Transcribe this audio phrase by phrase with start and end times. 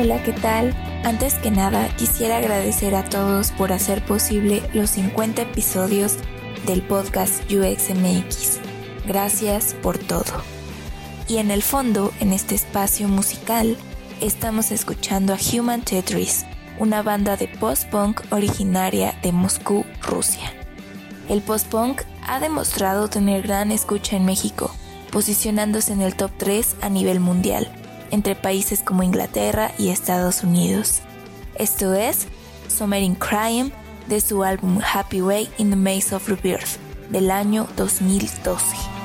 [0.00, 0.76] Hola, ¿qué tal?
[1.02, 6.18] Antes que nada, quisiera agradecer a todos por hacer posible los 50 episodios
[6.66, 8.60] del podcast UXMX.
[9.08, 10.44] Gracias por todo.
[11.26, 13.76] Y en el fondo, en este espacio musical,
[14.20, 16.46] estamos escuchando a Human Tetris,
[16.78, 20.52] una banda de post-punk originaria de Moscú, Rusia.
[21.28, 24.72] El post-punk ha demostrado tener gran escucha en México,
[25.10, 27.77] posicionándose en el top 3 a nivel mundial
[28.10, 31.00] entre países como Inglaterra y Estados Unidos.
[31.54, 32.26] Esto es
[32.68, 33.70] Summer in Crime
[34.06, 36.78] de su álbum Happy Way in the Maze of Rebirth
[37.10, 38.97] del año 2012.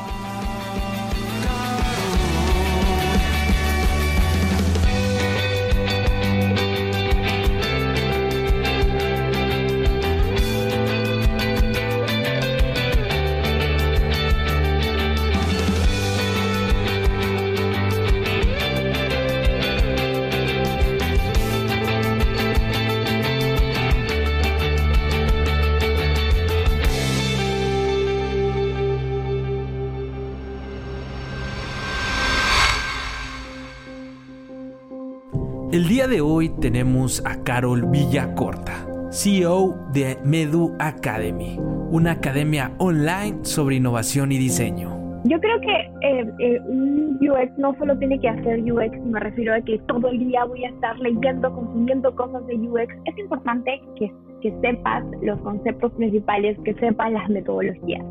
[35.74, 41.58] El día de hoy tenemos a Carol Villacorta, CEO de Medu Academy,
[41.90, 44.92] una academia online sobre innovación y diseño.
[45.24, 45.76] Yo creo que
[46.08, 50.10] eh, eh, un UX no solo tiene que hacer UX, me refiero a que todo
[50.10, 52.94] el día voy a estar leyendo, consumiendo cosas de UX.
[53.06, 54.14] Es importante que,
[54.44, 58.06] que sepas los conceptos principales, que sepas las metodologías,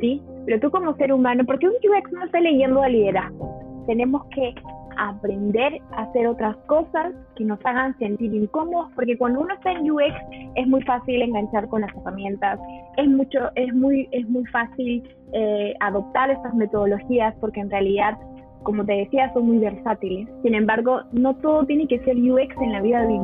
[0.00, 0.20] ¿sí?
[0.46, 4.52] Pero tú como ser humano, porque un UX no está leyendo de liderazgo, tenemos que
[4.96, 9.90] aprender a hacer otras cosas que nos hagan sentir incómodos, porque cuando uno está en
[9.90, 10.14] UX
[10.54, 12.58] es muy fácil enganchar con las herramientas,
[12.96, 18.18] es mucho, es muy, es muy fácil eh, adoptar estas metodologías, porque en realidad,
[18.62, 20.28] como te decía, son muy versátiles.
[20.42, 23.14] Sin embargo, no todo tiene que ser UX en la vida de,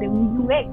[0.00, 0.68] de un UX.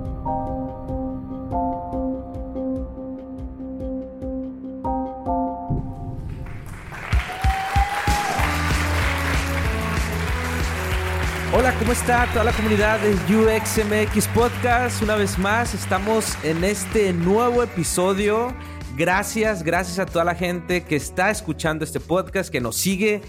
[11.57, 15.01] Hola, ¿cómo está toda la comunidad de UXMX Podcast?
[15.01, 18.53] Una vez más, estamos en este nuevo episodio.
[18.97, 23.21] Gracias, gracias a toda la gente que está escuchando este podcast, que nos sigue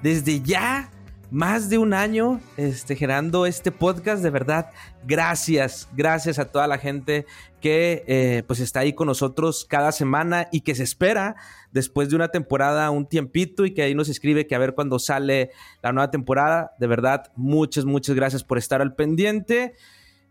[0.00, 0.91] desde ya
[1.32, 4.22] más de un año este, generando este podcast.
[4.22, 4.70] De verdad,
[5.06, 7.24] gracias, gracias a toda la gente
[7.62, 11.36] que eh, pues está ahí con nosotros cada semana y que se espera
[11.70, 14.98] después de una temporada un tiempito y que ahí nos escribe que a ver cuándo
[14.98, 16.72] sale la nueva temporada.
[16.78, 19.72] De verdad, muchas, muchas gracias por estar al pendiente.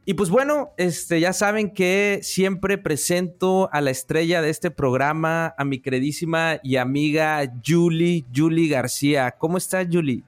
[0.06, 5.56] Y pues bueno, este, ya saben que siempre presento a la estrella de este programa,
[5.58, 9.32] a mi queridísima y amiga Julie, Julie García.
[9.40, 10.24] ¿Cómo estás, Julie?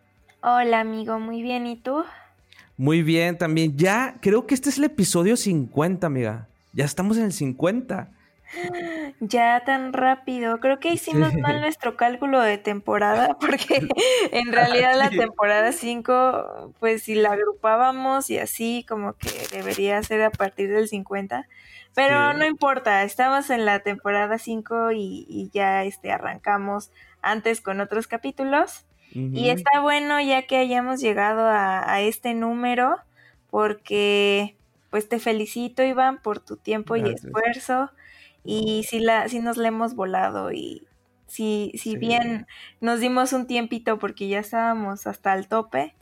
[0.45, 2.03] Hola amigo, muy bien, ¿y tú?
[2.75, 3.77] Muy bien, también.
[3.77, 6.49] Ya, creo que este es el episodio 50, amiga.
[6.73, 8.09] Ya estamos en el 50.
[9.21, 10.59] Ya tan rápido.
[10.59, 13.87] Creo que hicimos mal nuestro cálculo de temporada porque
[14.31, 20.23] en realidad la temporada 5, pues si la agrupábamos y así, como que debería ser
[20.23, 21.47] a partir del 50.
[21.95, 27.79] Pero no importa, estamos en la temporada 5 y, y, ya este, arrancamos antes con
[27.79, 28.85] otros capítulos.
[29.13, 32.97] Y está bueno ya que hayamos llegado a, este número,
[33.49, 34.57] porque
[34.89, 37.91] pues te felicito, Iván, por tu tiempo y esfuerzo.
[38.43, 40.85] Y si, la, si nos la hemos volado y
[41.27, 42.45] si, si bien
[42.81, 45.95] nos dimos un tiempito porque ya estábamos hasta el tope,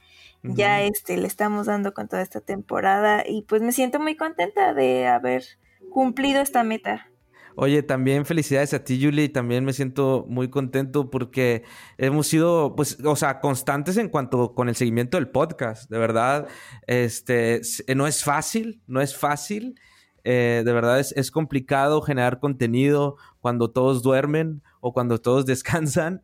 [0.43, 3.23] ya este, le estamos dando con toda esta temporada.
[3.27, 5.43] Y pues me siento muy contenta de haber
[5.91, 7.10] cumplido esta meta.
[7.55, 11.63] Oye, también felicidades a ti, Julie, también me siento muy contento porque
[11.97, 16.47] hemos sido, pues, o sea, constantes en cuanto con el seguimiento del podcast, de verdad,
[16.87, 17.61] este,
[17.95, 19.75] no es fácil, no es fácil,
[20.23, 26.23] eh, de verdad es, es, complicado generar contenido cuando todos duermen o cuando todos descansan.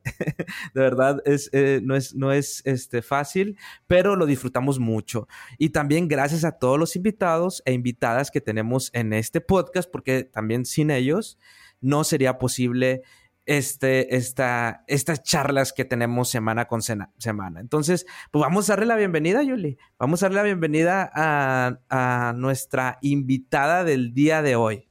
[0.73, 3.57] de verdad es, eh, no es, no es este, fácil,
[3.87, 5.27] pero lo disfrutamos mucho.
[5.57, 10.23] Y también gracias a todos los invitados e invitadas que tenemos en este podcast, porque
[10.23, 11.37] también sin ellos
[11.81, 13.03] no sería posible
[13.47, 17.59] este, esta, estas charlas que tenemos semana con semana.
[17.59, 19.77] Entonces, pues vamos a darle la bienvenida, Yuli.
[19.97, 24.87] Vamos a darle la bienvenida a, a nuestra invitada del día de hoy.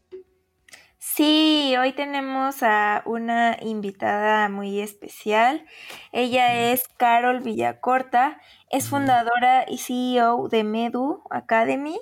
[0.99, 5.65] Sí, hoy tenemos a una invitada muy especial.
[6.13, 11.99] Ella es Carol Villacorta, es fundadora y CEO de Medu Academy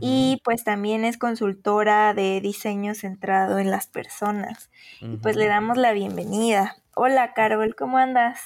[0.00, 4.70] y pues también es consultora de diseño centrado en las personas.
[5.00, 6.76] Y pues le damos la bienvenida.
[6.94, 8.40] Hola Carol, ¿cómo andas?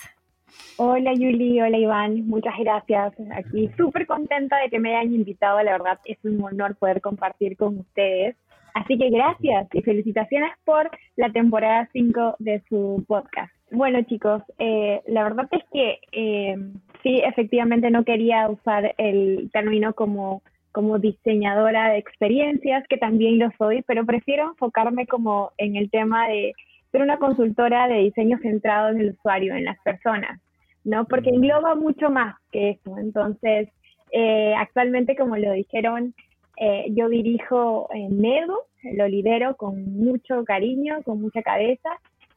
[0.77, 3.15] Hola Yuli, hola Iván, muchas gracias.
[3.35, 7.57] Aquí súper contenta de que me hayan invitado, la verdad es un honor poder compartir
[7.57, 8.37] con ustedes.
[8.75, 13.53] Así que gracias y felicitaciones por la temporada 5 de su podcast.
[13.71, 16.57] Bueno chicos, eh, la verdad es que eh,
[17.03, 20.43] sí, efectivamente no quería usar el término como,
[20.73, 26.29] como diseñadora de experiencias, que también lo soy, pero prefiero enfocarme como en el tema
[26.29, 26.55] de
[26.91, 30.41] ser una consultora de diseño centrado en el usuario, en las personas,
[30.85, 31.07] ¿no?
[31.07, 32.99] Porque engloba mucho más que eso.
[32.99, 33.69] Entonces,
[34.13, 36.15] eh, actualmente, como lo dijeron,
[36.59, 38.59] eh, yo dirijo en Medu,
[38.95, 41.89] lo lidero con mucho cariño, con mucha cabeza.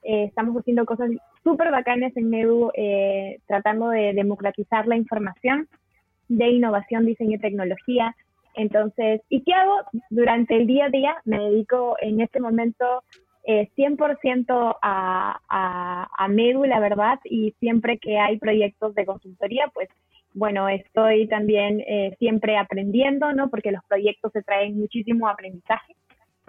[0.03, 1.09] Eh, estamos haciendo cosas
[1.43, 2.71] súper bacanas en Medu,
[3.47, 5.67] tratando de democratizar la información
[6.29, 8.15] de innovación, diseño y tecnología.
[8.55, 9.75] Entonces, ¿y qué hago?
[10.09, 13.03] Durante el día a día me dedico en este momento
[13.43, 19.69] eh, 100% a, a, a Medu, la verdad, y siempre que hay proyectos de consultoría,
[19.73, 19.89] pues
[20.33, 23.49] bueno, estoy también eh, siempre aprendiendo, ¿no?
[23.49, 25.95] Porque los proyectos se traen muchísimo aprendizaje.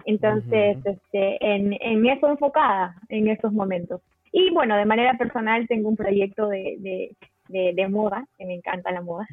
[0.05, 4.01] Entonces, este, en, en eso enfocada en estos momentos.
[4.31, 7.15] Y bueno, de manera personal tengo un proyecto de,
[7.49, 9.27] de, de, moda, que me encanta la moda.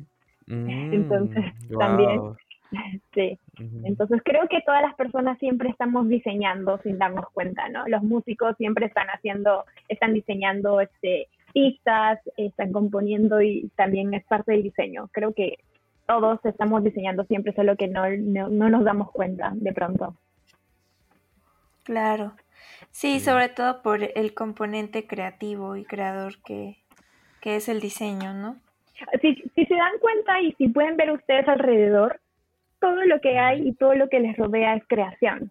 [0.46, 1.44] Mm, Entonces,
[1.78, 2.20] también
[3.14, 3.38] Sí.
[3.84, 7.86] Entonces creo que todas las personas siempre estamos diseñando sin darnos cuenta, ¿no?
[7.86, 14.52] Los músicos siempre están haciendo, están diseñando este pistas, están componiendo y también es parte
[14.52, 15.08] del diseño.
[15.12, 15.58] Creo que
[16.06, 20.16] todos estamos diseñando siempre, solo que no, no, nos damos cuenta de pronto.
[21.84, 22.32] Claro.
[22.90, 26.78] Sí, sobre todo por el componente creativo y creador que,
[27.40, 28.56] que es el diseño, ¿no?
[29.20, 32.20] Si, si se dan cuenta y si pueden ver ustedes alrededor,
[32.84, 35.50] todo lo que hay y todo lo que les rodea es creación,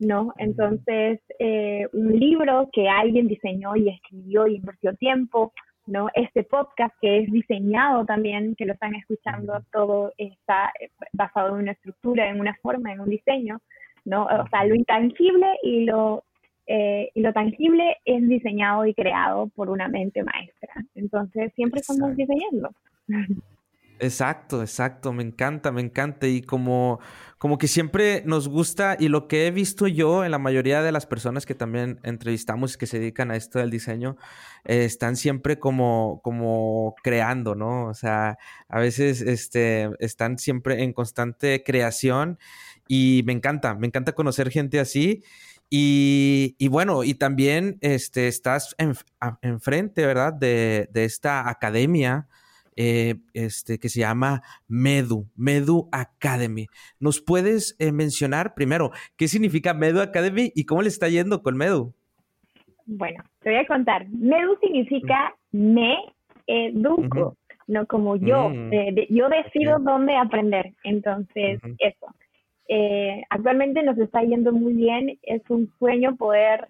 [0.00, 0.34] ¿no?
[0.36, 5.54] Entonces, eh, un libro que alguien diseñó y escribió y invirtió tiempo,
[5.86, 6.08] ¿no?
[6.12, 11.62] Este podcast que es diseñado también, que lo están escuchando, todo está eh, basado en
[11.62, 13.60] una estructura, en una forma, en un diseño,
[14.04, 14.26] ¿no?
[14.26, 16.22] O sea, lo intangible y lo,
[16.66, 20.74] eh, y lo tangible es diseñado y creado por una mente maestra.
[20.94, 22.72] Entonces, siempre estamos diseñando.
[24.00, 26.98] Exacto, exacto, me encanta, me encanta y como,
[27.38, 30.90] como que siempre nos gusta y lo que he visto yo en la mayoría de
[30.90, 34.16] las personas que también entrevistamos y que se dedican a esto del diseño,
[34.64, 37.86] eh, están siempre como, como creando, ¿no?
[37.86, 38.36] O sea,
[38.68, 42.38] a veces este, están siempre en constante creación
[42.88, 45.22] y me encanta, me encanta conocer gente así.
[45.70, 48.76] Y, y, bueno, y también este, estás
[49.40, 50.32] enfrente, en ¿verdad?
[50.32, 52.28] De, de, esta academia
[52.76, 56.66] eh, este, que se llama Medu, Medu Academy.
[56.98, 61.56] ¿Nos puedes eh, mencionar primero qué significa Medu Academy y cómo le está yendo con
[61.56, 61.94] Medu?
[62.86, 64.08] Bueno, te voy a contar.
[64.08, 65.96] Medu significa me
[66.48, 67.36] educo,
[67.68, 68.50] no como yo.
[68.50, 68.70] Mm.
[69.08, 70.72] yo decido dónde aprender.
[70.82, 72.06] Entonces, eso.
[72.66, 75.16] Eh, actualmente nos está yendo muy bien.
[75.22, 76.66] Es un sueño poder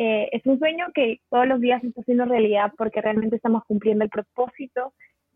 [0.00, 4.04] es un sueño que todos los días se está haciendo realidad porque realmente estamos cumpliendo
[4.04, 4.92] el propósito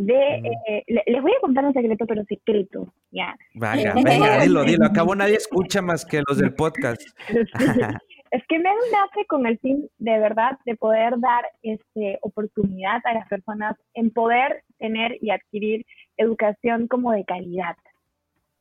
[0.07, 0.37] de,
[0.69, 3.37] eh, les voy a contar un secreto, pero secreto, ya.
[3.55, 4.87] Vaya, venga, dilo, dilo.
[4.87, 7.03] Acabo nadie escucha más que los del podcast.
[7.29, 13.15] es que me nace con el fin de verdad de poder dar este, oportunidad a
[13.15, 15.85] las personas en poder tener y adquirir
[16.17, 17.77] educación como de calidad,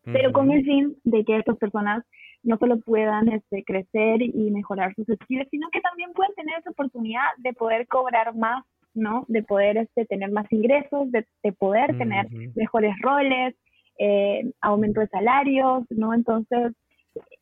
[0.03, 2.03] pero con el fin de que estas personas
[2.43, 6.71] no solo puedan este, crecer y mejorar sus skills, sino que también puedan tener esa
[6.71, 9.25] oportunidad de poder cobrar más ¿no?
[9.27, 13.55] De poder este, tener más ingresos, de, poder tener mejores roles,
[13.99, 16.13] eh, aumento de salarios, ¿no?
[16.13, 16.73] Entonces,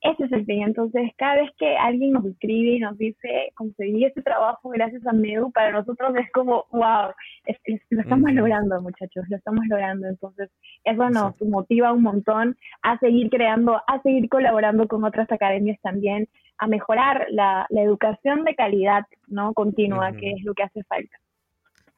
[0.01, 0.63] ese es el fin.
[0.63, 5.13] Entonces, cada vez que alguien nos escribe y nos dice, conseguí este trabajo gracias a
[5.13, 7.12] MEDU, para nosotros es como, wow,
[7.89, 10.08] lo estamos logrando, muchachos, lo estamos logrando.
[10.08, 10.50] Entonces,
[10.84, 16.27] eso nos motiva un montón a seguir creando, a seguir colaborando con otras academias también,
[16.58, 19.53] a mejorar la, educación de calidad, ¿no?
[19.53, 21.18] Continua, que es lo que hace falta.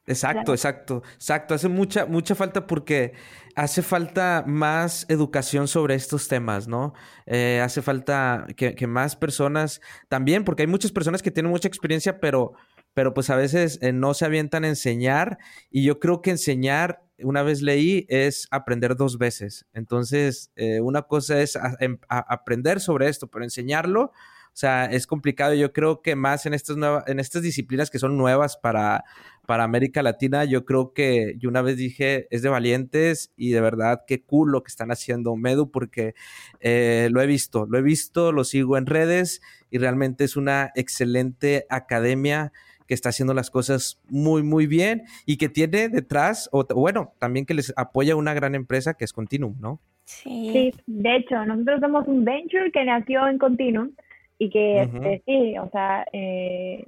[0.06, 1.54] Exacto, exacto, exacto.
[1.54, 3.12] Hace mucha, mucha falta porque
[3.54, 6.92] hace falta más educación sobre estos temas, ¿no?
[7.26, 12.18] Eh, hace falta que, más personas también, porque hay muchas personas que tienen mucha experiencia,
[12.18, 12.52] pero,
[12.94, 15.38] pero pues a veces eh, no se avientan a enseñar.
[15.70, 19.66] Y yo creo que enseñar, una vez leí, es aprender dos veces.
[19.72, 24.10] Entonces, eh, una cosa es em, aprender sobre esto, pero enseñarlo
[24.52, 25.54] o sea, es complicado.
[25.54, 29.02] Yo creo que más en estas nuevas, en estas disciplinas que son nuevas para,
[29.46, 33.60] para América Latina, yo creo que yo una vez dije, es de valientes y de
[33.60, 36.14] verdad qué cool lo que están haciendo Medu, porque
[36.60, 40.70] eh, lo he visto, lo he visto, lo sigo en redes y realmente es una
[40.76, 42.52] excelente academia
[42.86, 47.46] que está haciendo las cosas muy, muy bien y que tiene detrás, o bueno, también
[47.46, 49.80] que les apoya una gran empresa que es Continuum, ¿no?
[50.04, 50.72] Sí.
[50.86, 53.92] de hecho, nosotros somos un venture que nació en Continuum
[54.38, 56.84] y que este, sí, o sea, eh,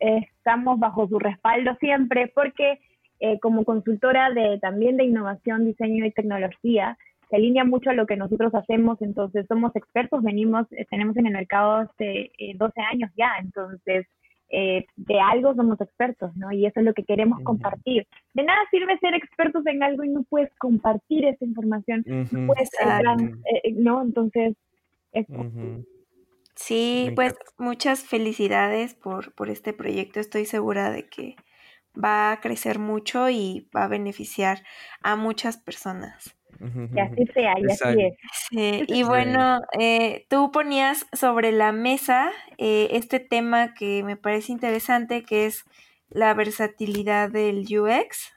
[0.00, 2.80] estamos bajo su respaldo siempre porque
[3.20, 6.98] eh, como consultora de también de innovación, diseño y tecnología,
[7.30, 11.26] se alinea mucho a lo que nosotros hacemos, entonces somos expertos, venimos, eh, tenemos en
[11.26, 14.06] el mercado hace 12 años ya, entonces
[14.50, 16.52] de algo somos expertos, ¿no?
[16.52, 18.06] Y eso es lo que queremos compartir.
[18.34, 22.04] De nada sirve ser expertos en algo y no puedes compartir esa información,
[23.72, 24.54] no Entonces,
[26.56, 30.20] Sí, pues muchas felicidades por, por este proyecto.
[30.20, 31.36] Estoy segura de que
[32.02, 34.62] va a crecer mucho y va a beneficiar
[35.02, 36.36] a muchas personas.
[36.94, 38.14] Y así sea, y así es.
[38.48, 44.52] Sí, y bueno, eh, tú ponías sobre la mesa eh, este tema que me parece
[44.52, 45.64] interesante, que es
[46.08, 48.32] la versatilidad del UX.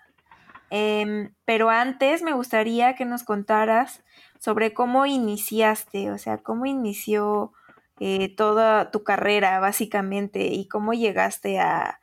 [0.70, 4.04] Em, pero antes me gustaría que nos contaras
[4.40, 7.54] sobre cómo iniciaste, o sea, cómo inició
[8.00, 12.00] eh, toda tu carrera básicamente y cómo llegaste a,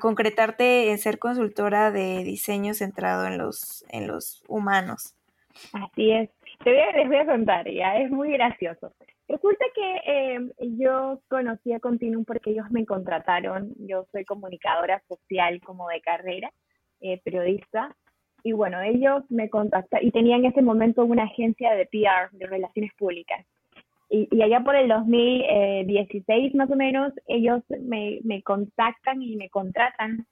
[0.00, 5.14] concretarte en ser consultora de diseño centrado en los, en los humanos.
[5.72, 6.28] Así es.
[6.64, 8.92] Te voy a, les voy a contar, ya es muy gracioso.
[9.28, 13.74] Resulta que em, yo conocí a Continuum porque ellos me contrataron.
[13.78, 16.50] Yo soy comunicadora social como de carrera,
[17.00, 17.94] eh, periodista.
[18.42, 22.46] Y bueno, ellos me contactaron y tenían en ese momento una agencia de PR, de
[22.46, 23.46] relaciones públicas
[24.08, 30.26] y, allá por el 2016 más o menos, ellos me, me contactan y me contratan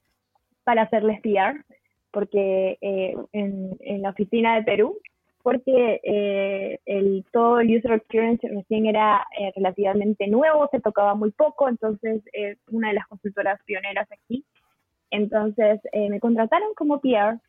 [0.63, 1.63] para hacerles PR,
[2.11, 4.97] porque eh, en, en, la oficina de Perú,
[5.43, 11.31] porque eh, el, todo el user experience recién era eh, relativamente nuevo, se tocaba muy
[11.31, 14.45] poco, entonces es una de las consultoras pioneras aquí.
[15.11, 17.39] Entonces me contrataron como PR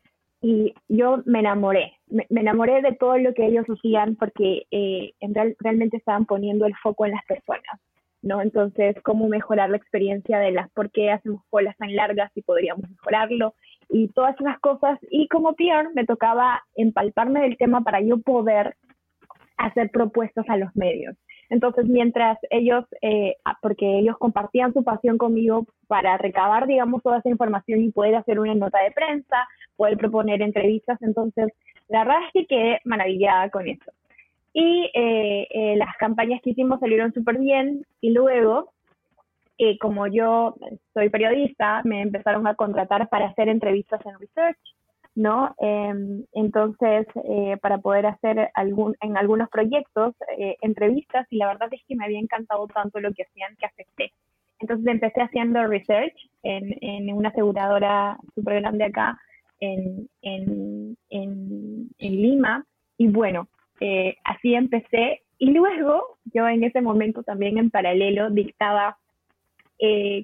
[0.41, 5.33] y yo me enamoré, me, enamoré de todo lo que ellos hacían porque eh, en
[5.59, 7.81] realmente estaban poniendo el foco en las personas,
[8.21, 8.41] ¿no?
[8.41, 12.89] Entonces, cómo mejorar la experiencia de las, por qué hacemos colas tan largas y podríamos
[12.89, 13.55] mejorarlo
[13.89, 14.99] y todas esas cosas.
[15.09, 18.75] Y como peer me tocaba empalparme del tema para yo poder
[19.57, 21.15] hacer propuestas a los medios.
[21.49, 27.29] Entonces, mientras ellos, eh, porque ellos compartían su pasión conmigo para recabar, digamos, toda esa
[27.29, 31.51] información y poder hacer una nota de prensa, poder proponer entrevistas, entonces,
[31.87, 33.91] la verdad que quedé maravillada con eso.
[34.53, 38.71] Y eh, eh, las campañas que hicimos salieron súper bien y luego,
[39.79, 40.55] como yo
[40.93, 44.57] soy periodista, me empezaron a contratar para hacer entrevistas en research
[45.17, 45.55] ¿no?
[45.57, 51.69] Em, entonces, eh, para poder hacer algún, en algunos proyectos eh, entrevistas y la verdad
[51.71, 54.11] es que me había encantado tanto lo que hacían que acepté.
[54.59, 59.17] Entonces empecé haciendo research en, en una aseguradora súper grande acá
[59.59, 62.63] en, en, en, Lima
[62.99, 63.47] y bueno,
[63.79, 68.97] eh, así empecé y luego yo en ese momento también en paralelo dictaba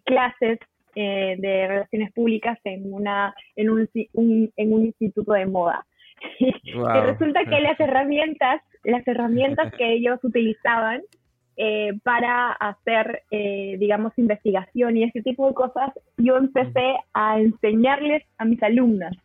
[0.06, 0.60] clases
[0.96, 3.90] eh, de relaciones públicas en una en un,
[4.56, 5.86] en un instituto de moda.
[6.40, 11.02] y resulta que las herramientas, las herramientas que ellos utilizaban
[11.56, 18.24] eh, para hacer, eh, digamos, investigación y ese tipo de cosas, yo empecé a enseñarles
[18.40, 19.16] a mis alumnas,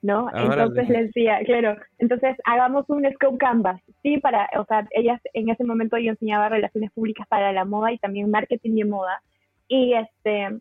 [0.00, 0.30] ¿no?
[0.34, 5.50] entonces les decía, claro, entonces hagamos un scope canvas, sí, para, o sea, ellas en
[5.50, 9.20] ese momento yo enseñaba relaciones públicas para la moda y también marketing de moda.
[9.68, 10.58] Y este,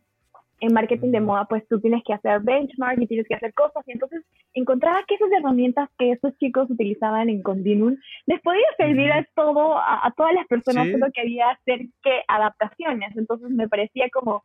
[0.64, 3.84] en marketing de moda, pues tú tienes que hacer benchmark y tienes que hacer cosas.
[3.86, 9.12] Y entonces encontraba que esas herramientas que esos chicos utilizaban en Continuum les podía servir
[9.12, 13.12] a todo, a, todas las personas, solo que había hacer que adaptaciones.
[13.18, 14.42] Entonces me parecía como,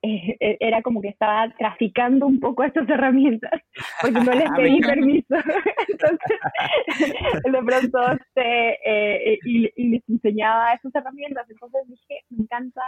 [0.00, 3.60] eh, e, era como que estaba traficando un poco estas herramientas,
[4.00, 5.34] porque no les pedí permiso.
[5.88, 6.38] entonces,
[7.44, 11.44] de pronto, este, eh, y, y les enseñaba esas herramientas.
[11.50, 12.80] Entonces dije, me encanta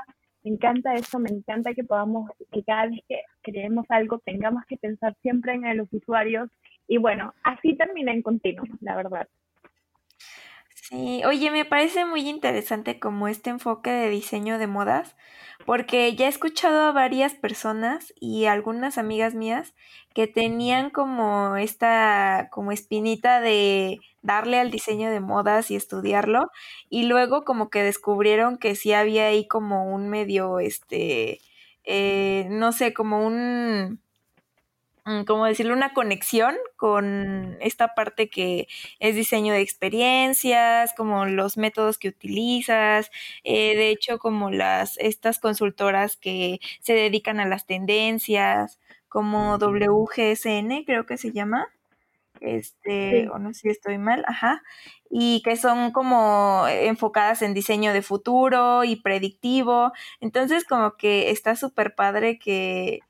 [0.43, 4.77] me encanta eso, me encanta que podamos, que cada vez que creemos algo tengamos que
[4.77, 6.49] pensar siempre en los usuarios
[6.89, 9.29] y bueno, así termina en continuo, la verdad.
[10.91, 15.15] Sí, oye, me parece muy interesante como este enfoque de diseño de modas,
[15.65, 19.73] porque ya he escuchado a varias personas y algunas amigas mías
[20.15, 26.51] que tenían como esta como espinita de darle al diseño de modas y estudiarlo
[26.89, 31.41] y luego como que descubrieron que sí había ahí como un medio este
[31.85, 34.01] eh, no sé como un
[35.27, 41.99] como decirlo, una conexión con esta parte que es diseño de experiencias, como los métodos
[41.99, 43.11] que utilizas,
[43.45, 48.79] eh, de hecho, como las, estas consultoras que se dedican a las tendencias,
[49.09, 51.69] como WGSN, creo que se llama,
[52.41, 54.63] este, o no sé si estoy mal, ajá,
[55.11, 59.93] y que son como enfocadas en diseño de futuro y predictivo.
[60.21, 63.01] Entonces, como que está súper padre que,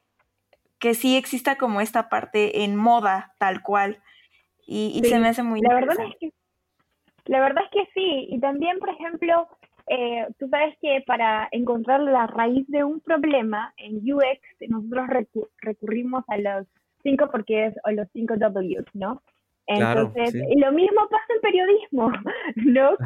[0.81, 3.99] que sí exista como esta parte en moda, tal cual.
[4.67, 6.33] Y, se me hace muy la verdad es que
[7.27, 9.49] La verdad es que sí, y también, por ejemplo,
[9.89, 15.27] eh, tú sabes que para encontrar la raíz de un problema en UX, nosotros
[15.59, 16.67] recurrimos a los
[17.03, 19.23] cinco porque es o los cinco Ws, ¿no?
[19.67, 22.11] Entonces, lo mismo pasa en periodismo,
[22.57, 22.97] ¿no?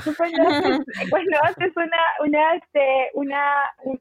[1.10, 3.42] cuando haces, una, una, este, una,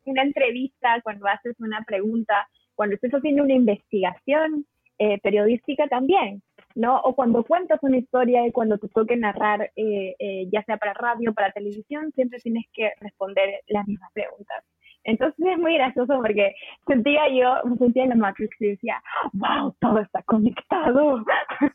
[0.05, 4.65] una entrevista, cuando haces una pregunta, cuando estás haciendo una investigación
[4.99, 6.43] eh, periodística también,
[6.75, 6.99] ¿no?
[7.01, 10.93] O cuando cuentas una historia y cuando te toque narrar, eh, eh, ya sea para
[10.93, 14.63] radio, para televisión, siempre tienes que responder las mismas preguntas.
[15.03, 16.55] Entonces es muy gracioso porque
[16.87, 19.01] sentía yo, me sentía en la Matrix y decía,
[19.33, 21.23] wow, todo está conectado.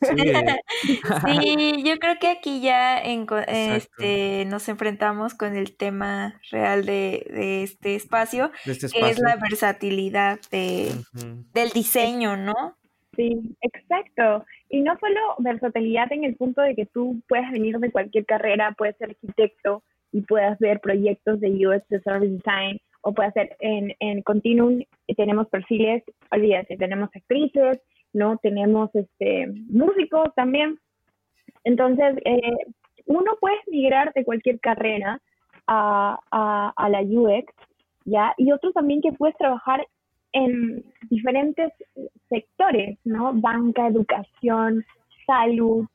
[0.02, 7.94] Sí, yo creo que aquí ya este, nos enfrentamos con el tema real de, este,
[7.96, 10.90] espacio, este que es la versatilidad de,
[11.52, 12.76] del diseño, ¿no?
[13.14, 14.44] Sí, exacto.
[14.70, 18.74] Y no solo versatilidad en el punto de que tú puedes venir de cualquier carrera,
[18.78, 19.82] puedes ser arquitecto
[20.12, 24.82] y puedas ver proyectos de UX de Service Design o puede ser en, en Continuum,
[25.16, 27.80] tenemos perfiles, olvídate, tenemos actrices,
[28.12, 28.38] ¿no?
[28.38, 30.78] Tenemos este, músicos también.
[31.64, 32.56] Entonces, eh,
[33.06, 35.20] uno puede migrar de cualquier carrera
[35.66, 37.52] a, a, a, la UX,
[38.04, 38.34] ¿ya?
[38.36, 39.86] Y otro también que puedes trabajar
[40.32, 41.72] en diferentes
[42.28, 43.32] sectores, ¿no?
[43.34, 44.84] Banca, educación,
[45.26, 45.86] salud,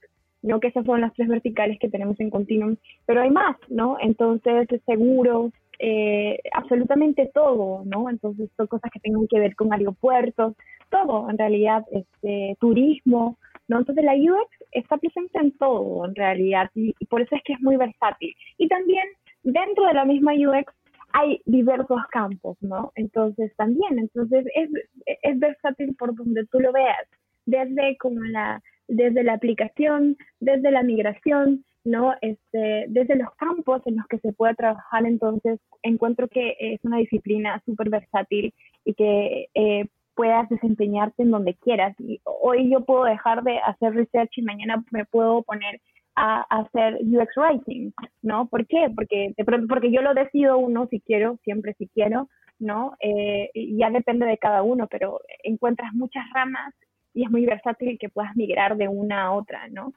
[0.42, 0.60] ¿no?
[0.60, 3.98] Que esas son las tres verticales que tenemos en Continuum, pero hay más, ¿no?
[4.00, 8.10] Entonces, seguros, eh, absolutamente todo, ¿no?
[8.10, 10.56] Entonces son cosas que tengan que ver con aeropuertos,
[10.90, 13.80] todo en realidad, este, turismo, ¿no?
[13.80, 17.62] Entonces la UX está presente en todo en realidad y, por eso es que es
[17.62, 18.36] muy versátil.
[18.58, 19.06] Y también
[19.44, 20.74] dentro de la misma UX
[21.14, 22.92] hay diversos campos, ¿no?
[22.96, 24.70] Entonces también, entonces es,
[25.06, 27.08] es versátil por donde tú lo veas,
[27.46, 32.14] desde como la, desde la aplicación, desde la migración, ¿no?
[32.22, 36.98] Este, desde los campos en los que se puede trabajar, entonces encuentro que es una
[36.98, 38.54] disciplina súper versátil
[38.86, 41.96] y que eh, puedas desempeñarte en donde quieras.
[42.00, 45.82] Y hoy yo puedo dejar de hacer research y mañana me puedo poner
[46.16, 47.92] a, hacer UX writing,
[48.22, 48.48] ¿no?
[48.48, 48.88] ¿Por qué?
[48.96, 49.34] Porque,
[49.68, 52.96] porque yo lo decido uno si quiero, siempre si quiero, ¿no?
[53.00, 56.74] Eh, ya depende de cada uno, pero encuentras muchas ramas
[57.14, 59.94] y es muy versátil que puedas migrar de una a otra, ¿no?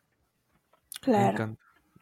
[1.01, 1.57] Claro.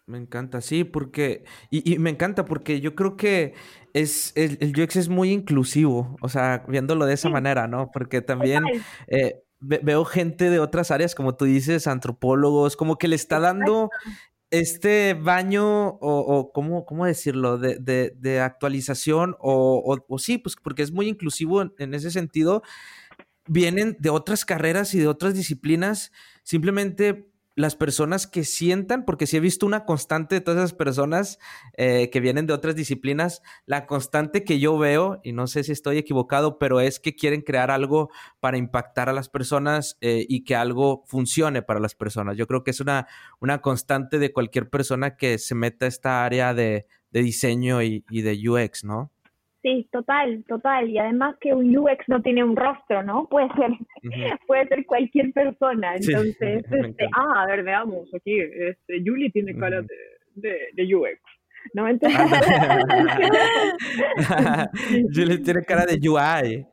[0.07, 3.55] Me encanta, sí, porque, y, me encanta porque yo creo que
[3.95, 7.91] es, el, el, UX es muy inclusivo, o sea, viéndolo de esa manera, ¿no?
[7.91, 8.65] Porque también
[9.07, 13.89] eh, veo gente de otras áreas, como tú dices, antropólogos, como que le está dando
[14.51, 20.55] este baño, o, o ¿cómo, ¿cómo, decirlo?, de, de, de actualización, o, o, sí, pues
[20.63, 22.63] porque es muy inclusivo en, en ese sentido,
[23.47, 26.13] vienen de otras carreras y de otras disciplinas,
[26.43, 31.39] simplemente las personas que sientan, porque si he visto una constante de todas esas personas
[31.77, 35.73] eh, que vienen de otras disciplinas, la constante que yo veo, y no sé si
[35.73, 40.43] estoy equivocado, pero es que quieren crear algo para impactar a las personas eh, y
[40.43, 42.37] que algo funcione para las personas.
[42.37, 43.07] Yo creo que es una,
[43.41, 48.23] una constante de cualquier persona que se meta a esta área de, diseño y, y
[48.23, 49.14] de UX, ¿no?
[49.65, 50.91] Sí, total, total.
[50.91, 53.27] Y además que un UX no tiene un rostro, ¿no?
[53.31, 53.71] Puede ser,
[54.47, 55.97] puede ser cualquier persona.
[55.97, 59.97] Entonces, este, ah, a ver, veamos aquí, este, Julie tiene cara de,
[60.35, 61.19] de, de UX.
[61.73, 61.89] ¿No?
[61.89, 62.21] Entonces...
[65.13, 66.67] Julie tiene cara de UI.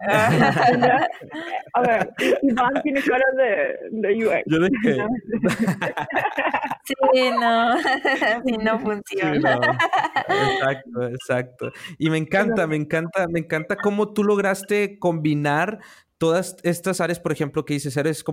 [1.73, 2.09] a ver,
[2.43, 4.43] Iván tiene cara de, de UX.
[4.45, 4.97] Yo dije...
[7.13, 7.77] Sí, no,
[8.45, 9.59] sí, no funciona.
[10.27, 11.71] Exacto, exacto.
[11.97, 15.79] Y me encanta, me encanta, me encanta cómo tú lograste combinar
[16.21, 18.23] todas estas áreas, por ejemplo, que dices, eres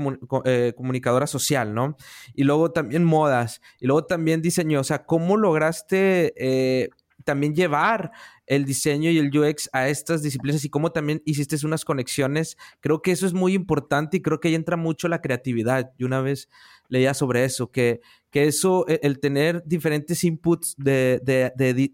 [0.45, 1.97] eh, comunicadora social, ¿no?
[2.35, 6.91] Y luego también modas, y luego también diseño, o sea, ¿cómo lograste eh,
[7.25, 8.11] también llevar
[8.47, 12.59] el diseño y el UX a estas disciplinas y cómo también hiciste unas conexiones?
[12.81, 15.95] Creo que eso es muy importante y creo que ahí entra mucho la creatividad.
[15.97, 16.51] Y una vez
[16.91, 21.23] leía sobre eso, que, que eso, e, el tener diferentes inputs de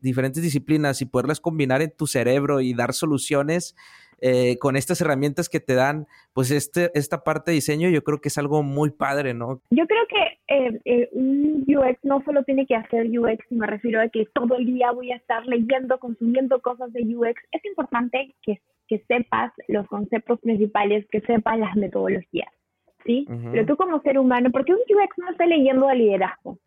[0.03, 3.77] diferentes disciplinas y poderlas combinar en tu cerebro y dar soluciones,
[4.21, 8.21] eh, con estas herramientas que te dan, pues este, esta parte de diseño, yo creo
[8.21, 9.61] que es algo muy padre, ¿no?
[9.71, 14.01] Yo creo que eh, eh, un UX no solo tiene que hacer UX, me refiero
[14.01, 17.41] a que todo el día voy a estar leyendo, consumiendo cosas de UX.
[17.53, 22.53] Es importante que, que sepas los conceptos principales, que sepas las metodologías,
[23.05, 23.27] ¿sí?
[23.53, 26.59] Pero tú como ser humano, porque un UX no está leyendo de liderazgo,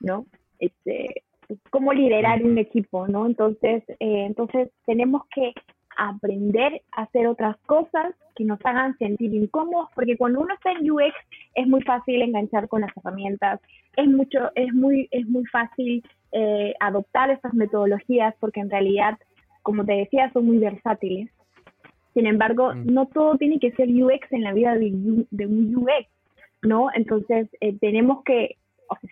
[0.00, 0.26] ¿no?
[0.58, 1.22] Este,
[1.70, 3.26] cómo liderar un equipo, ¿no?
[3.26, 5.52] Entonces, eh, entonces tenemos que
[5.96, 10.90] aprender a hacer otras cosas que nos hagan sentir incómodos, porque cuando uno está en
[10.90, 11.14] UX
[11.54, 13.60] es muy fácil enganchar con las herramientas,
[13.96, 19.18] es mucho, es muy, es muy fácil eh, adoptar estas metodologías, porque en realidad,
[19.62, 21.30] como te decía, son muy versátiles.
[22.12, 22.86] Sin embargo, mm.
[22.92, 24.86] no todo tiene que ser UX en la vida de,
[25.46, 26.08] un UX,
[26.62, 26.88] ¿no?
[26.94, 28.56] Entonces, eh, tenemos que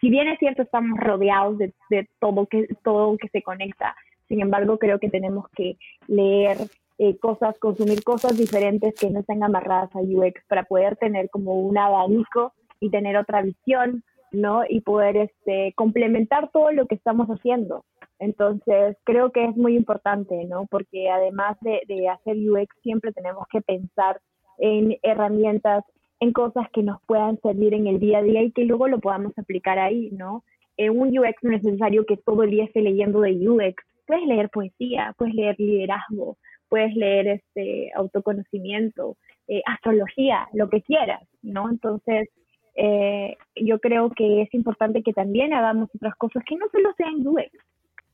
[0.00, 1.72] si bien es cierto, estamos rodeados de,
[2.20, 3.94] todo, que, todo que se conecta,
[4.32, 5.76] sin embargo, creo que tenemos que
[6.08, 6.56] leer
[6.96, 11.60] eh, cosas, consumir cosas diferentes que no estén amarradas a UX para poder tener como
[11.60, 14.62] un abanico y tener otra visión, ¿no?
[14.66, 17.84] Y poder este, complementar todo lo que estamos haciendo.
[18.18, 20.64] Entonces, creo que es muy importante, ¿no?
[20.70, 24.18] Porque además de, hacer UX, siempre tenemos que pensar
[24.56, 25.84] en herramientas
[26.20, 28.98] en cosas que nos puedan servir en el día a día y que luego lo
[28.98, 30.42] podamos aplicar ahí, ¿no?
[30.78, 33.84] En un UX no es necesario que todo el día esté leyendo de UX.
[34.06, 36.38] Puedes leer poesía, puedes leer liderazgo,
[36.68, 39.16] puedes leer este autoconocimiento,
[39.48, 41.68] eh, astrología, lo que quieras, ¿no?
[41.70, 42.28] Entonces,
[42.74, 47.26] eh, yo creo que es importante que también hagamos otras cosas que no solo sean
[47.26, 47.50] UX,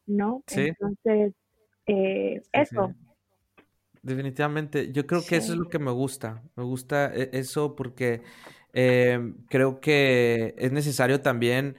[0.07, 0.43] ¿no?
[0.55, 1.35] Entonces,
[1.87, 2.93] eh, eso.
[4.03, 8.23] Definitivamente, yo creo que eso es lo que me gusta, me gusta e, eso porque
[8.73, 11.77] em, creo que es necesario también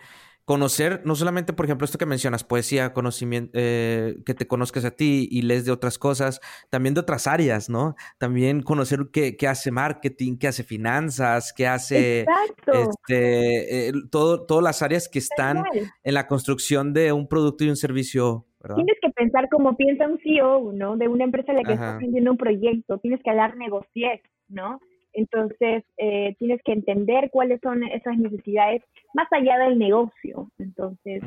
[0.50, 4.90] conocer, no solamente, por ejemplo, esto que mencionas, poesía, conocimiento, eh, que te conozcas a
[4.90, 7.94] ti y lees de otras cosas, también de otras áreas, ¿no?
[8.18, 12.26] También conocer qué, qué hace marketing, qué hace finanzas, qué hace
[12.66, 15.64] este, todo, todas las áreas que están
[16.04, 20.18] en la construcción de un producto y un servicio Tienes que pensar como piensa un
[20.20, 20.98] CEO, ¿no?
[20.98, 24.82] De una empresa en la que está haciendo un proyecto, tienes que hablar negociar, ¿no?
[25.20, 30.50] Entonces, eh, tienes que entender cuáles son esas necesidades más allá del negocio.
[30.58, 31.22] Entonces,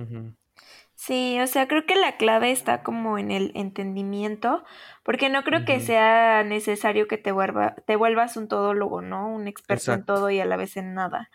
[0.94, 4.62] Sí, o sea, creo que la clave está como en el entendimiento,
[5.02, 9.28] porque no creo que sea necesario que te, vuelva, te vuelvas un todólogo, ¿no?
[9.28, 11.28] Un experto en todo y a la vez en nada.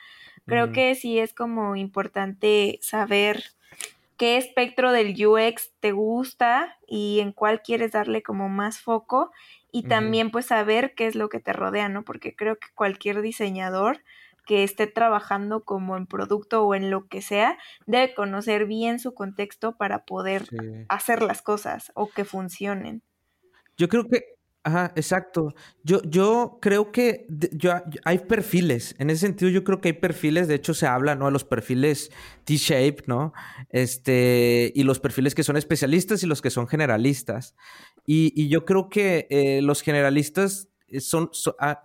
[0.45, 3.43] Creo que sí es como importante saber
[4.15, 9.31] qué espectro del UX te gusta y en cuál quieres darle como más foco
[9.77, 12.03] y también pues saber qué es lo que te rodea, ¿no?
[12.03, 14.01] Porque creo que cualquier diseñador
[14.47, 19.13] que esté trabajando como en producto o en lo que sea, debe conocer bien su
[19.13, 20.47] contexto para poder
[20.89, 23.03] hacer las cosas o que funcionen.
[23.77, 24.36] Yo creo que
[24.67, 25.55] Ajá, exacto.
[25.81, 27.71] Yo, yo creo que yo,
[28.03, 28.95] hay perfiles.
[28.97, 30.49] En ese sentido, yo creo que hay perfiles.
[30.49, 31.27] De hecho, se habla, ¿no?
[31.27, 32.11] De los perfiles
[32.43, 33.31] T-shape, ¿no?
[33.69, 37.55] Este, y los perfiles que son especialistas y los que son generalistas.
[38.05, 40.67] Y, yo creo que eh, los generalistas
[40.99, 41.83] son, ah,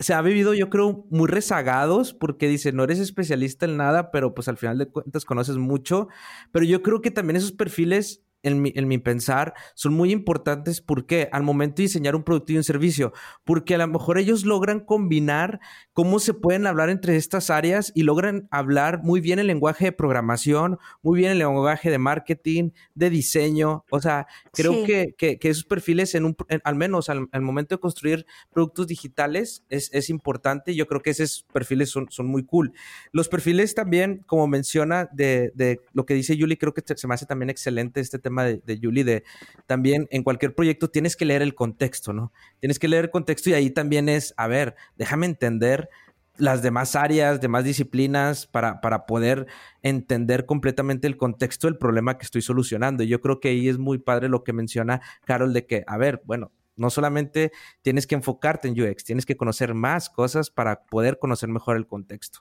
[0.00, 4.34] se ha vivido, yo creo, muy rezagados porque dice, no eres especialista en nada, pero
[4.34, 6.08] pues al final de cuentas conoces mucho.
[6.50, 11.42] Pero yo creo que también esos perfiles en mi, pensar, son muy importantes porque al
[11.42, 13.12] momento de diseñar un producto y un servicio,
[13.44, 15.60] porque a lo mejor ellos logran combinar
[15.92, 19.92] cómo se pueden hablar entre estas áreas y logran hablar muy bien el lenguaje de
[19.92, 23.84] programación, muy bien el lenguaje de marketing, de diseño.
[23.90, 28.86] O sea, creo que, esos perfiles, en un, al menos al, momento de construir productos
[28.86, 30.74] digitales, es, es, importante.
[30.74, 32.72] Yo creo que esos perfiles son, son muy cool.
[33.12, 37.14] Los perfiles también, como menciona de, de lo que dice Julie, creo que se me
[37.14, 39.24] hace también excelente este tema de, de Julie, de
[39.66, 42.32] también en cualquier proyecto tienes que leer el contexto, ¿no?
[42.60, 45.88] Tienes que leer el contexto y ahí también es, a ver, déjame entender
[46.38, 49.46] las demás áreas, demás disciplinas para, para poder
[49.82, 53.02] entender completamente el contexto del problema que estoy solucionando.
[53.02, 55.98] Y yo creo que ahí es muy padre lo que menciona Carol de que, a
[55.98, 60.84] ver, bueno, no solamente tienes que enfocarte en UX, tienes que conocer más cosas para
[60.86, 62.40] poder conocer mejor el contexto.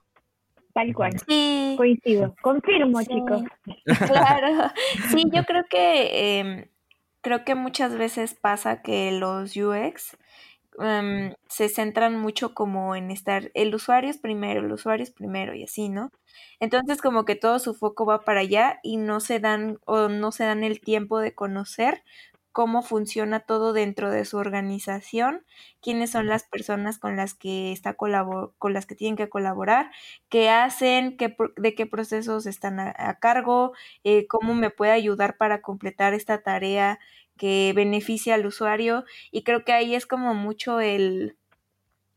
[0.77, 1.13] Tal cual.
[1.27, 1.73] Sí.
[1.75, 2.35] Coincido.
[2.39, 3.41] Confirmo, chicos.
[4.07, 4.71] Claro.
[5.09, 6.65] Sí, yo creo que em,
[7.21, 10.15] creo que muchas veces pasa que los UX
[10.79, 15.55] em, se centran mucho como en estar el usuario es primero, el usuario es primero
[15.55, 16.11] y así, ¿no?
[16.59, 20.31] Entonces como que todo su foco va para allá y no se dan o no
[20.31, 22.03] se dan el tiempo de conocer
[22.57, 25.45] cómo funciona todo dentro de su organización,
[25.79, 29.91] quiénes son las personas con las que está con las que tienen que colaborar,
[30.27, 35.61] qué hacen, qué, de qué procesos están a, cargo, eh, cómo me puede ayudar para
[35.61, 36.97] completar esta tarea
[37.37, 39.05] que beneficia al usuario.
[39.31, 41.37] Y creo que ahí es como mucho el,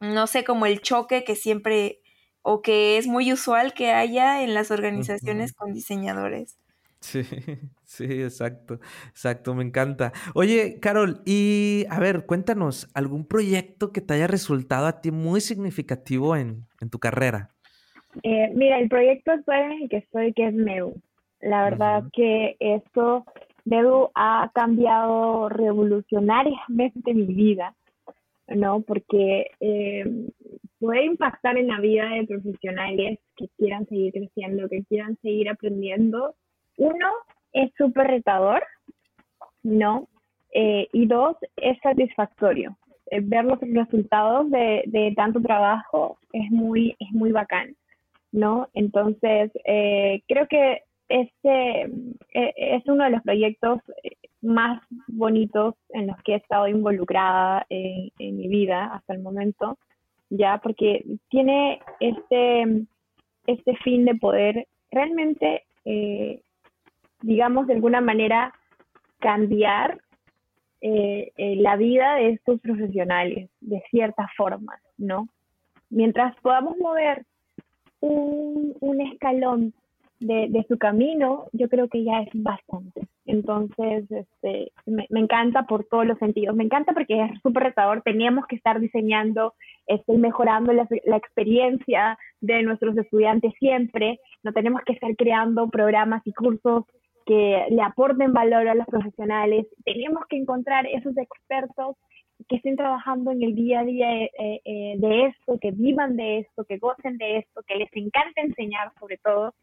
[0.01, 2.01] no sé, como el choque que siempre
[2.41, 6.57] o que es muy usual que haya en las organizaciones con diseñadores.
[7.01, 7.23] Sí,
[7.85, 8.75] sí, exacto,
[9.09, 10.13] exacto, me encanta.
[10.35, 15.41] Oye, Carol, y a ver, cuéntanos, ¿algún proyecto que te haya resultado a ti muy
[15.41, 17.51] significativo en, tu carrera?
[18.23, 20.95] Eh, mira, el proyecto actual en el que estoy, que es MEU.
[21.41, 23.25] La verdad que esto,
[23.65, 27.75] MEU ha cambiado revolucionariamente mi vida,
[28.47, 28.83] ¿no?
[28.83, 30.05] Porque eh,
[30.79, 36.35] puede impactar en la vida de profesionales que quieran seguir creciendo, que quieran seguir aprendiendo
[36.81, 37.09] uno,
[37.53, 38.63] es súper retador,
[39.63, 40.09] ¿no?
[40.53, 42.77] Eh, y dos, es satisfactorio.
[43.11, 47.77] Eh, ver los resultados de, tanto trabajo es muy, es muy bacán,
[48.33, 48.69] ¿no?
[48.73, 51.91] Entonces, eh, creo que este
[52.33, 53.81] es uno de los proyectos
[54.41, 59.77] más bonitos en los que he estado involucrada en, en mi vida hasta el momento,
[60.31, 62.87] ya, porque tiene este,
[63.47, 66.41] este fin de poder realmente eh,
[67.23, 68.53] digamos, de alguna manera
[69.19, 70.01] cambiar
[70.81, 75.29] eh, eh, la vida de estos profesionales de cierta forma, ¿no?
[75.91, 77.27] Mientras podamos mover
[78.01, 79.75] un, escalón
[80.21, 83.03] de, de, su camino, yo creo que ya es bastante.
[83.27, 86.57] Entonces, este, me, encanta por todos los sentidos.
[86.57, 88.03] Me encanta porque es súper retador.
[88.03, 89.55] Teníamos que estar diseñando,
[89.87, 94.19] estoy mejorando la, la, experiencia de nuestros estudiantes siempre.
[94.43, 96.85] No tenemos que estar creando programas y cursos
[97.27, 99.67] que le aporten valor a los profesionales.
[99.85, 101.97] Tenemos que encontrar esos expertos
[102.49, 106.39] que estén trabajando en el día a día eh, eh, de esto, que vivan de
[106.39, 109.55] esto, que gocen de esto, que les encanta enseñar sobre todo.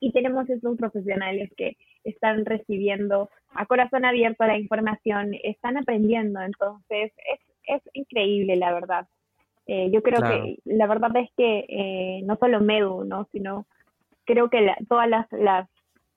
[0.00, 6.40] Y tenemos esos profesionales que están recibiendo a corazón abierto la información, están aprendiendo.
[6.40, 9.06] Entonces, es, es increíble, la verdad.
[9.66, 13.28] Eh, yo creo que la verdad es que no solo MEDU, ¿no?
[13.32, 13.66] sino
[14.24, 15.68] creo que todas las, las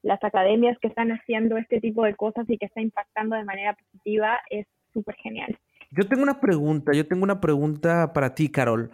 [0.04, 3.76] las academias que están haciendo este tipo de cosas y que está impactando de manera
[3.76, 5.58] positiva es súper genial.
[5.92, 8.92] Yo tengo una pregunta, yo tengo una pregunta para ti, Carol.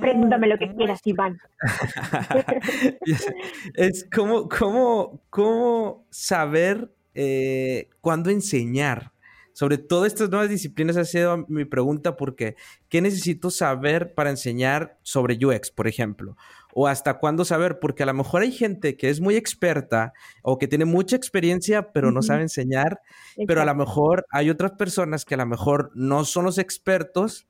[0.00, 1.38] Pregúntame lo que quieras, Iván.
[3.74, 9.12] es cómo, cómo, cómo saber eh, cuándo enseñar.
[9.52, 12.54] Sobre todo estas nuevas disciplinas ha sido mi pregunta porque
[12.88, 16.36] ¿qué necesito saber para enseñar sobre UX, por ejemplo?
[16.74, 20.58] O hasta cuándo saber, porque a lo mejor hay gente que es muy experta o
[20.58, 23.00] que tiene mucha experiencia, pero no sabe enseñar,
[23.46, 27.46] pero a lo mejor hay otras personas que a lo mejor no son los expertos,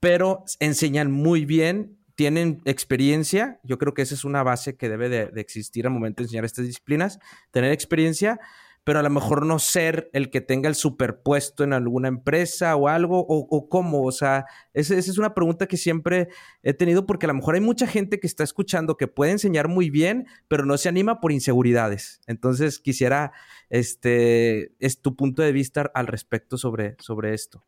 [0.00, 5.08] pero enseñan muy bien, tienen experiencia, yo creo que esa es una base que debe
[5.08, 7.18] de, de existir al momento de enseñar estas disciplinas,
[7.50, 8.38] tener experiencia,
[8.84, 12.88] pero a lo mejor no ser el que tenga el superpuesto en alguna empresa o
[12.88, 16.28] algo, o, cómo, o sea, esa, es una pregunta que siempre
[16.62, 19.68] he tenido porque a lo mejor hay mucha gente que está escuchando que puede enseñar
[19.68, 22.20] muy bien, pero no se anima por inseguridades.
[22.26, 23.32] Entonces quisiera,
[23.70, 27.64] este, es tu punto de vista al respecto sobre, sobre esto.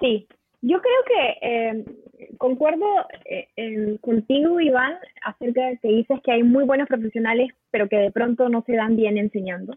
[0.00, 0.28] Sí,
[0.62, 1.84] yo creo que eh,
[2.38, 2.86] concuerdo
[3.24, 8.12] eh, contigo, Iván, acerca de que dices que hay muy buenos profesionales, pero que de
[8.12, 9.76] pronto no se dan bien enseñando.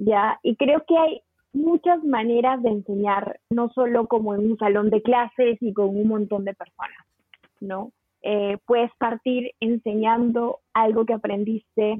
[0.00, 0.40] ¿Ya?
[0.42, 5.02] Y creo que hay muchas maneras de enseñar, no solo como en un salón de
[5.02, 7.06] clases y con un montón de personas,
[7.60, 7.92] ¿no?
[8.22, 11.98] Eh, puedes partir enseñando algo que aprendiste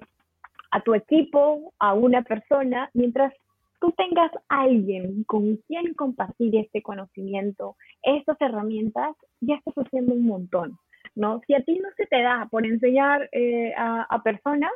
[0.71, 3.33] a tu equipo, a una persona, mientras
[3.81, 10.79] tú tengas alguien con quien compartir este conocimiento, estas herramientas, ya estás haciendo un montón,
[11.15, 11.41] ¿no?
[11.47, 14.73] Si a ti no se te da por enseñar eh, a, a personas,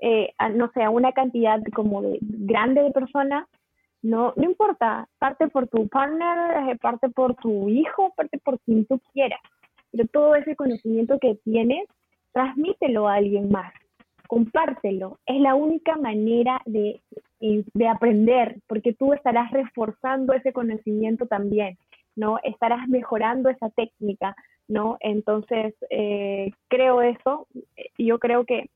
[0.00, 3.46] eh, no sé, a una cantidad como de grande de personas,
[4.02, 8.84] no, no importa, parte por tu partner, eh, parte por tu hijo, parte por quien
[8.86, 9.40] tú quieras,
[9.90, 11.86] pero todo ese conocimiento que tienes,
[12.32, 13.72] transmítelo a alguien más,
[14.26, 17.00] compártelo, es la única manera de,
[17.40, 21.78] eh, de aprender, porque tú estarás reforzando ese conocimiento también,
[22.16, 22.38] ¿no?
[22.42, 24.36] Estarás mejorando esa técnica,
[24.68, 24.96] ¿no?
[25.00, 25.74] Entonces,
[26.68, 27.46] creo eso,
[27.96, 28.68] yo creo que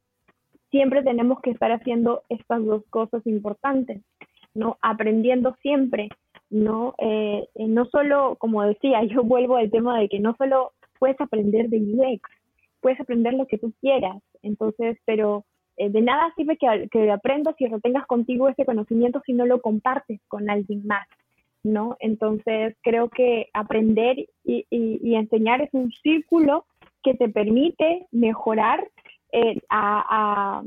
[0.71, 4.03] siempre tenemos que estar haciendo estas dos cosas importantes,
[4.55, 4.79] ¿no?
[4.83, 6.09] Aprendiendo siempre,
[6.51, 6.95] ¿no?
[6.99, 11.21] Eh, eh, no solo, como decía, yo vuelvo al tema de que no solo puedes
[11.21, 12.23] aprender de UX,
[12.81, 15.45] puedes aprender lo que tú quieras, entonces, pero
[15.77, 19.61] eh, de nada sirve que, que aprendas y retengas contigo ese conocimiento si no lo
[19.61, 21.07] compartes con alguien más,
[21.63, 21.97] ¿no?
[22.01, 26.67] Entonces, creo que aprender y, y enseñar es un círculo
[27.03, 28.89] que te permite mejorar
[29.33, 30.63] eh, a,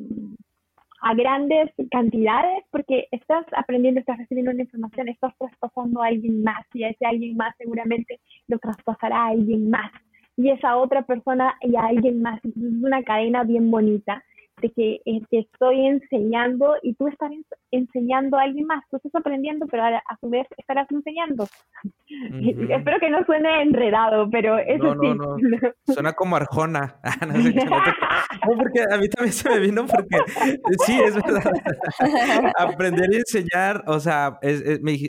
[1.01, 6.65] a grandes cantidades porque estás aprendiendo, estás recibiendo una información, estás traspasando a alguien más
[6.73, 9.91] y ese alguien más seguramente lo traspasará a alguien más
[10.37, 12.39] y esa otra persona y a alguien más.
[12.45, 14.23] es una cadena bien bonita
[14.61, 17.31] de que eh, te estoy enseñando y tú estás
[17.71, 18.83] enseñando a alguien más.
[18.89, 21.47] Tú estás aprendiendo, pero a, su vez estarás enseñando.
[22.69, 25.07] Espero que no suene enredado, pero eso sí.
[25.15, 25.37] No,
[25.93, 26.99] Suena como Arjona.
[27.27, 30.17] no, porque a mí también se me vino porque
[30.85, 31.51] sí, es verdad.
[32.57, 34.39] Aprender y enseñar, o sea,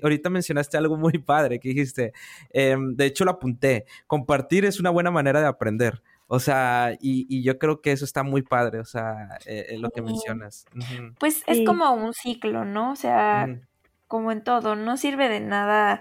[0.02, 2.12] ahorita mencionaste algo muy padre que dijiste.
[2.50, 3.84] Em, de hecho, lo apunté.
[4.06, 6.02] Compartir es una buena manera de aprender.
[6.34, 10.00] O sea, y, yo creo que eso está muy padre, o sea, eh, lo que
[10.00, 10.64] mencionas.
[11.20, 12.92] Pues es como un ciclo, ¿no?
[12.92, 13.60] O sea,
[14.08, 16.00] como en todo, no sirve de nada,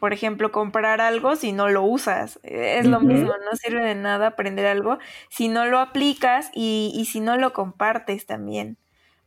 [0.00, 2.40] por ejemplo, comprar algo si no lo usas.
[2.42, 7.04] Es lo mismo, no sirve de nada aprender algo si no lo aplicas y, y
[7.04, 8.76] si no lo compartes también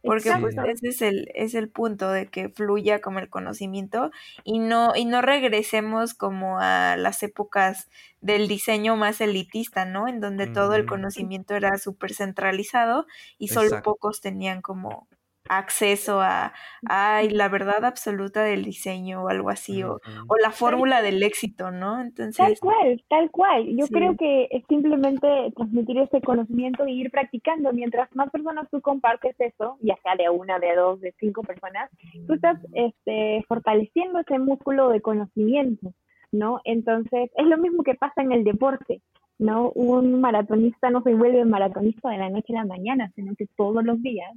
[0.03, 4.11] porque pues ese es el, es el punto de que fluya como el conocimiento
[4.43, 7.89] y no, y no regresemos como a las épocas
[8.21, 10.07] del diseño más elitista, ¿no?
[10.07, 13.05] En donde todo el conocimiento era súper centralizado
[13.37, 15.07] y solo pocos tenían como
[15.49, 16.53] acceso a
[16.87, 21.71] ay, la verdad absoluta del diseño o algo así, o, o la fórmula del éxito,
[21.71, 22.01] ¿no?
[22.01, 22.37] Entonces.
[22.37, 23.65] Tal cual, tal cual.
[23.75, 27.73] Yo creo que es simplemente transmitir ese conocimiento y ir practicando.
[27.73, 31.89] Mientras más personas tú compartes eso, ya sea de una, de dos, de cinco personas,
[32.27, 35.93] tú estás este, fortaleciendo ese músculo de conocimiento,
[36.31, 36.61] ¿no?
[36.63, 39.01] Entonces, es lo mismo que pasa en el deporte.
[39.39, 39.71] ¿no?
[39.71, 43.83] Un maratonista no se vuelve maratonista de la noche a la mañana, sino que todos
[43.83, 44.31] los días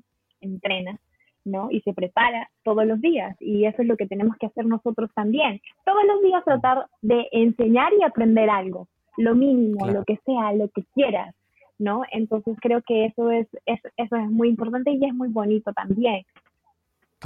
[0.47, 0.99] entrena,
[1.45, 1.71] ¿no?
[1.71, 3.37] Y se prepara todos los días.
[3.41, 5.61] Y eso es lo que tenemos que hacer nosotros también.
[5.85, 10.69] Todos los días tratar de enseñar y aprender algo, lo mínimo, lo que sea, lo
[10.69, 11.35] que quieras,
[11.79, 12.03] ¿no?
[12.11, 16.25] Entonces creo que eso es, eso es muy importante y es muy bonito también.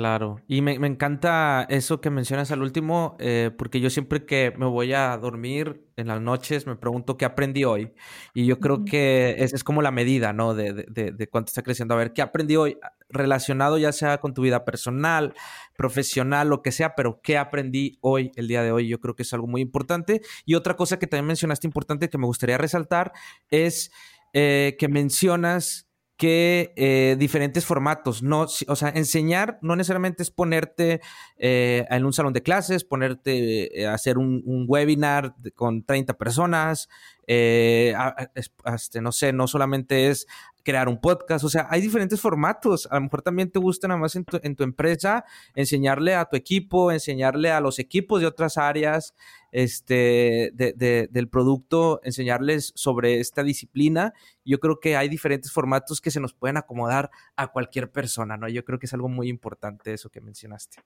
[0.00, 4.64] Claro, y me, encanta eso que mencionas al último, eh, porque yo siempre que me
[4.64, 7.92] voy a dormir en las noches me pregunto qué aprendí hoy.
[8.32, 10.54] Y yo creo que es, es, como la medida, ¿no?
[10.54, 11.92] De, de, de, cuánto está creciendo.
[11.92, 12.78] A ver, ¿qué aprendí hoy?
[13.10, 15.34] Relacionado ya sea con tu vida personal,
[15.76, 18.88] profesional, lo que sea, pero ¿qué aprendí hoy, el día de hoy?
[18.88, 20.22] Yo creo que es algo muy importante.
[20.46, 23.12] Y otra cosa que también mencionaste importante que me gustaría resaltar
[23.50, 23.92] es
[24.32, 25.89] eh, que mencionas
[26.20, 28.22] que eh, diferentes formatos.
[28.22, 31.00] No, o sea, enseñar no necesariamente es ponerte
[31.38, 36.90] eh, en un salón de clases, ponerte eh, a hacer un, webinar con 30 personas,
[37.32, 40.26] este, no sé, no solamente es
[40.64, 42.88] crear un podcast, o sea, hay diferentes formatos.
[42.90, 46.24] A lo mejor también te gusta nada más en tu, en tu empresa enseñarle a
[46.24, 49.14] tu equipo, enseñarle a los equipos de otras áreas
[49.52, 54.12] este, de, del producto, enseñarles sobre esta disciplina.
[54.44, 58.48] Yo creo que hay diferentes formatos que se nos pueden acomodar a cualquier persona, ¿no?
[58.48, 60.82] Yo creo que es algo muy importante eso que mencionaste.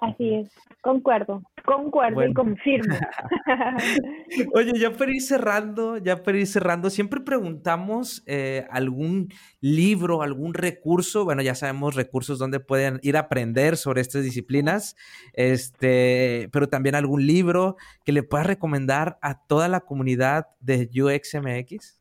[0.00, 0.48] Así es,
[0.80, 2.94] concuerdo, concuerdo y confirmo.
[4.54, 9.28] Oye, ya para ir cerrando, ya para ir cerrando, siempre preguntamos eh, algún
[9.60, 14.94] libro, algún recurso, bueno, ya sabemos recursos donde pueden ir a aprender sobre estas disciplinas,
[15.32, 22.00] este, pero también algún libro que le puedas recomendar a toda la comunidad de UXMX.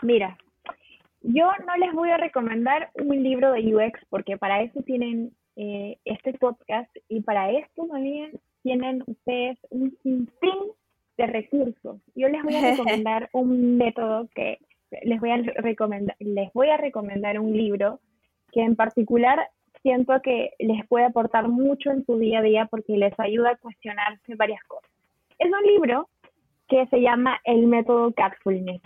[0.00, 0.38] Mira,
[1.20, 5.98] yo no les voy a recomendar un libro de UX porque para eso tienen eh,
[6.04, 8.30] este podcast y para esto también
[8.62, 10.70] tienen ustedes un sinfín
[11.16, 12.00] de recursos.
[12.14, 14.58] Yo les voy a recomendar un método que
[15.02, 17.98] les voy a recomendar, les voy a recomendar un libro
[18.52, 19.50] que en particular
[19.82, 23.56] siento que les puede aportar mucho en su día a día porque les ayuda a
[23.56, 24.88] cuestionarse varias cosas.
[25.40, 26.08] Es un libro
[26.68, 28.82] que se llama El método Catfulness.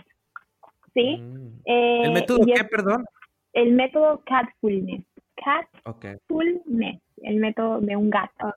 [0.95, 1.17] ¿Sí?
[1.17, 1.61] Mm.
[1.65, 3.05] ¿El método eh, qué, perdón?
[3.53, 5.05] El método Catfulness.
[5.35, 8.53] Catfulness, el método de un gato.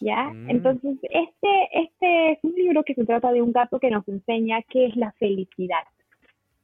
[0.00, 0.30] ¿Ya?
[0.32, 0.50] Mm.
[0.50, 4.62] Entonces, este, este es un libro que se trata de un gato que nos enseña
[4.62, 5.84] qué es la felicidad.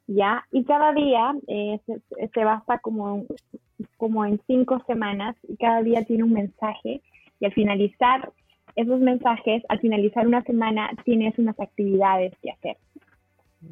[0.07, 0.45] ¿Ya?
[0.53, 1.81] Y cada día eh,
[2.33, 3.25] se, basa como,
[3.97, 7.03] como en cinco semanas y cada día tiene un mensaje
[7.41, 8.31] y al finalizar
[8.77, 12.77] esos mensajes, al finalizar una semana, tienes unas actividades que hacer.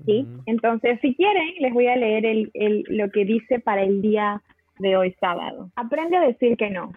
[0.06, 0.24] ¿Sí?
[0.24, 0.40] Mm.
[0.46, 4.42] Entonces, si quieren, les voy a leer el, el, lo que dice para el día
[4.78, 5.70] de hoy sábado.
[5.76, 6.92] Aprende a decir que no.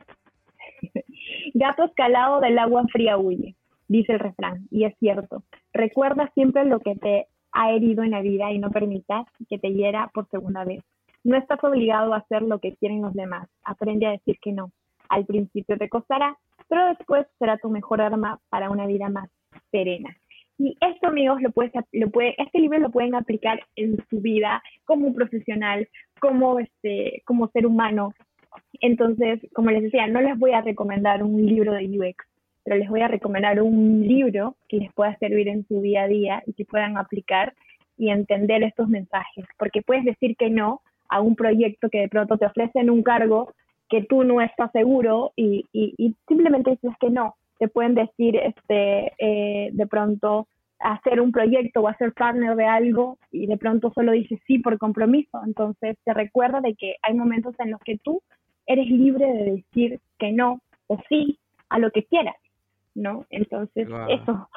[1.54, 3.56] Gato escalado del agua fría huye,
[3.88, 5.44] dice el refrán, y es cierto.
[5.74, 9.74] Recuerda siempre lo que te ha herido en la vida y no permitas que te
[9.74, 10.84] hiera por segunda vez.
[11.24, 13.50] No estás obligado a hacer lo que quieren los demás.
[13.64, 14.72] Aprende a decir que no.
[15.10, 19.30] Al principio te costará, pero después será tu mejor arma para una vida más
[19.72, 20.16] serena.
[20.58, 21.72] Y esto, amigos, lo puedes,
[22.12, 25.88] puede, este libro lo pueden aplicar en su vida como profesional,
[26.20, 28.14] como, este, como ser humano,
[28.82, 32.26] Entonces, como les decía, no les voy a recomendar un libro de UX,
[32.64, 36.08] pero les voy a recomendar un libro que les pueda servir en su día a
[36.08, 37.54] día y que puedan aplicar
[37.98, 42.38] y entender estos mensajes, porque puedes decir que no a un proyecto que de pronto
[42.38, 43.54] te ofrecen un cargo
[43.90, 47.36] que tú no estás seguro y, y, simplemente dices que no.
[47.58, 50.48] Te pueden decir este, eh, de pronto
[50.80, 54.78] hacer un proyecto o hacer partner de algo y de pronto solo dices sí por
[54.78, 55.42] compromiso.
[55.46, 58.22] Entonces te recuerda de que hay momentos en los que tú
[58.66, 62.36] eres libre de decir que no o sí a lo que quieras,
[62.96, 63.26] ¿no?
[63.30, 64.50] Entonces, eso.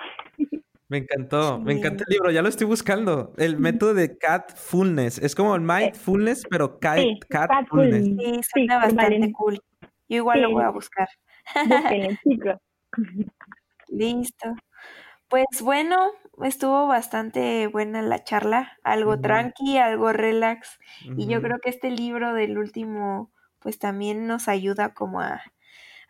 [0.88, 3.32] Me encantó, me encanta el libro, ya lo estoy buscando.
[3.36, 8.04] El método de Catfulness, es como el mindfulness, pero cat, sí, Catfulness.
[8.04, 9.60] Sí, suena bastante cool.
[10.08, 11.08] Yo igual lo voy a buscar.
[13.88, 14.54] Listo.
[15.30, 16.10] Pues bueno,
[16.42, 20.80] estuvo bastante buena la charla, algo tranqui, algo relax,
[21.14, 25.40] y yo creo que este libro del último, pues también nos ayuda como a,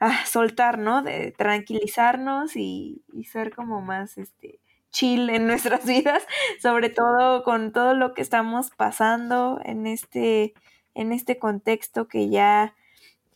[0.01, 1.03] a soltar, ¿no?
[1.03, 4.61] De tranquilizarnos y, y ser como más, este,
[4.91, 6.27] chill en nuestras vidas,
[6.63, 10.55] sobre todo con todo lo que estamos pasando en este,
[10.95, 12.75] en este contexto que ya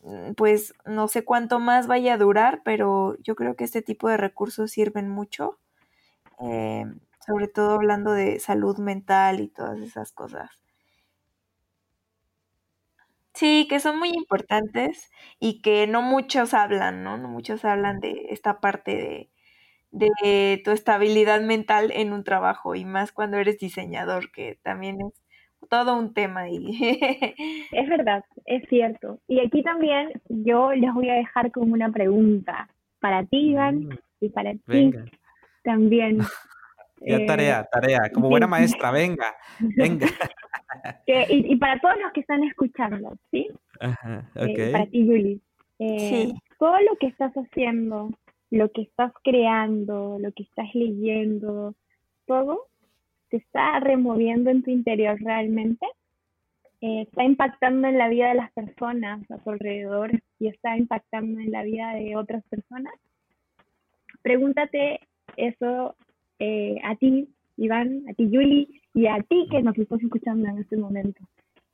[0.03, 4.09] mm, pues no sé cuánto más vaya a durar, pero yo creo que este tipo
[4.09, 5.59] de recursos sirven mucho,
[6.41, 6.85] eh,
[7.25, 10.49] sobre todo hablando de salud mental y todas esas cosas.
[13.33, 15.09] Sí, que son muy importantes
[15.39, 17.17] y que no muchos hablan, ¿no?
[17.17, 19.29] No muchos hablan de esta parte de,
[19.91, 25.13] de tu estabilidad mental en un trabajo y más cuando eres diseñador, que también es
[25.69, 26.59] todo un tema ahí.
[27.71, 29.19] Es verdad, es cierto.
[29.27, 32.69] Y aquí también yo les voy a dejar como una pregunta
[32.99, 34.95] para ti, Iván, mm, y para ti
[35.65, 36.19] también.
[37.07, 40.07] Ya tarea, eh, tarea, como buena maestra, venga, venga.
[41.05, 43.47] y, para todos los que están escuchando, ¿sí?
[43.79, 45.39] Ajá, eh, para ti, Julie.
[45.77, 46.33] Eh, sí.
[46.57, 48.09] Todo lo que estás haciendo
[48.55, 51.75] lo que estás creando, lo que estás leyendo,
[52.25, 52.67] todo
[53.29, 55.85] te está removiendo en tu interior realmente,
[56.81, 61.39] eh, está impactando en la vida de las personas a tu alrededor y está impactando
[61.39, 62.93] en la vida de otras personas.
[64.21, 65.01] Pregúntate
[65.37, 65.95] eso
[66.39, 67.27] eh, a ti,
[67.57, 71.21] Iván, a ti, Yuli, y a ti que nos estás escuchando en este momento.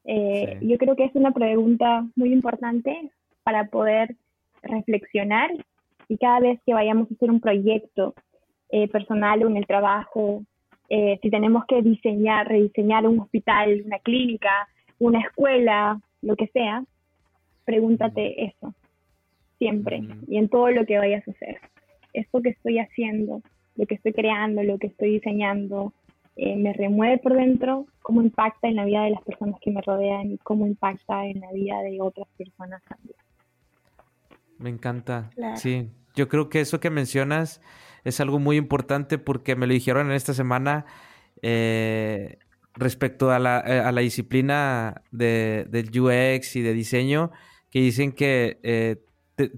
[0.05, 3.12] Eh, yo creo que es una pregunta muy importante
[3.43, 4.16] para poder
[4.64, 5.51] reflexionar
[6.07, 8.16] y cada vez que vayamos a hacer un proyecto
[8.70, 10.43] eh, personal o en el trabajo,
[10.89, 14.68] eh, si tenemos que diseñar, rediseñar un hospital, una clínica,
[14.99, 16.84] una escuela, lo que sea,
[17.66, 18.74] pregúntate eso,
[19.57, 21.59] siempre, y en todo lo que vayas a hacer.
[22.14, 23.41] Esto que estoy haciendo,
[23.76, 25.94] lo que estoy creando, lo que estoy diseñando,
[26.36, 29.82] eh, me remueve por dentro, cómo impacta en la vida de las personas que me
[29.82, 33.16] rodean y cómo impacta en la vida de otras personas también.
[34.58, 35.30] Me encanta.
[35.56, 37.62] Sí, yo creo que eso que mencionas
[38.04, 40.86] es algo muy importante porque me lo dijeron en esta semana
[41.42, 42.38] eh,
[42.76, 47.32] respecto a la, eh, a la disciplina de, del UX y de diseño,
[47.70, 49.04] que dicen que eh,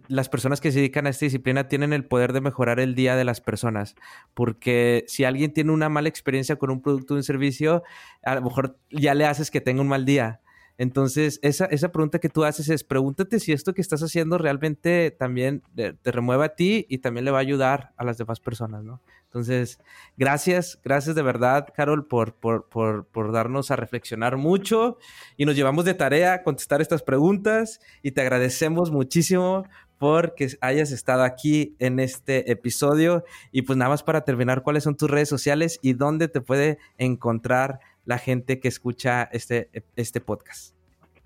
[0.07, 3.15] las personas que se dedican a esta disciplina tienen el poder de mejorar el día
[3.15, 3.95] de las personas,
[4.33, 7.83] porque si alguien tiene una mala experiencia con un producto o un servicio,
[8.23, 10.41] a lo mejor ya le haces que tenga un mal día.
[10.77, 15.11] Entonces, esa, esa pregunta que tú haces es, pregúntate si esto que estás haciendo realmente
[15.11, 18.83] también te, remueve a ti y también le va a ayudar a las demás personas,
[18.83, 19.01] ¿no?
[19.25, 19.79] Entonces,
[20.15, 24.97] gracias, gracias de verdad, Carol, por, por, por, por darnos a reflexionar mucho
[25.37, 29.65] y nos llevamos de tarea contestar estas preguntas y te agradecemos muchísimo
[30.03, 33.23] porque hayas estado aquí en este episodio.
[33.51, 36.77] Y pues nada más para terminar, ¿cuáles son tus redes sociales y dónde te puede
[36.97, 40.75] encontrar la gente que escucha este, este podcast?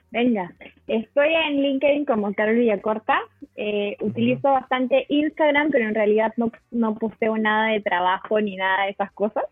[0.10, 0.54] Venga,
[0.88, 3.20] estoy en LinkedIn como Carol Villacorta.
[3.56, 8.86] Eh, utilizo bastante Instagram, pero en realidad no, no posteo nada de trabajo ni nada
[8.86, 9.44] de esas cosas.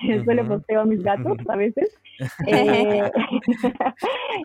[0.24, 1.98] Solo posteo mis datos a veces.
[2.46, 3.10] Eh,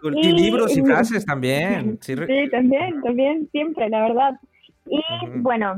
[0.15, 1.99] y, libros y frases también.
[2.01, 2.15] Sí,
[2.49, 4.39] también, también, siempre, la verdad.
[4.87, 4.99] Y
[5.35, 5.75] bueno,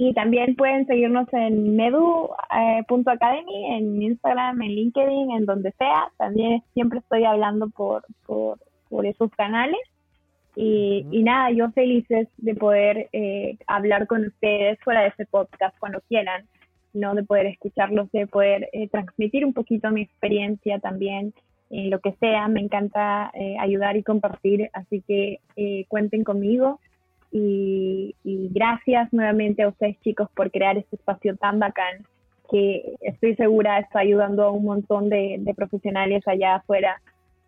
[0.00, 6.12] y también pueden seguirnos en medu.academy, eh, en Instagram, en LinkedIn, en donde sea.
[6.16, 9.80] También siempre estoy hablando por, por, esos canales.
[10.54, 16.00] Y, nada, yo felices de poder eh, hablar con ustedes fuera de ese podcast cuando
[16.08, 16.46] quieran,
[16.92, 17.16] ¿no?
[17.16, 21.34] De poder escucharlos, de poder eh, transmitir un poquito mi experiencia también
[21.70, 22.46] en lo que sea.
[22.46, 25.40] Me encanta ayudar y compartir, así que
[25.88, 26.78] cuenten conmigo.
[27.30, 28.14] Y,
[28.50, 32.06] gracias nuevamente a ustedes chicos por crear este espacio tan bacán
[32.50, 37.00] que estoy segura está ayudando a un montón de, profesionales allá afuera